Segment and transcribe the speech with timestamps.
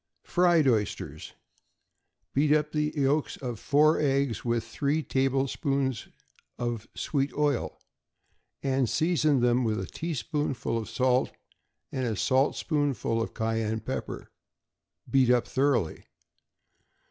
[0.23, 1.33] =Fried Oysters.=
[2.33, 6.07] Beat up the yolks of four eggs with three tablespoonfuls
[6.57, 7.77] of sweet oil,
[8.63, 11.31] and season them with a teaspoonful of salt
[11.91, 14.31] and a saltspoonful of cayenne pepper;
[15.07, 16.05] beat up thoroughly.